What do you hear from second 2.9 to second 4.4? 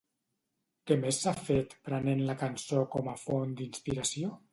com a font d'inspiració?